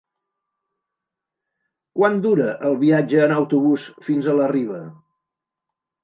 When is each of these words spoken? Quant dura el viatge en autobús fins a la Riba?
Quant 1.99 2.17
dura 2.23 2.47
el 2.69 2.77
viatge 2.83 3.19
en 3.25 3.33
autobús 3.35 3.83
fins 4.09 4.31
a 4.31 4.35
la 4.39 4.47
Riba? 4.53 4.81